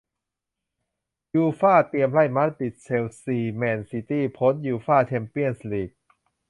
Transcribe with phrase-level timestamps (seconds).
[1.35, 5.91] ยูฟ่า เตรียมไล่ มาดริด เชลซี แมนซิตี้ พ้น ยูฟ่า แชมเปี้ยนส์ ลีก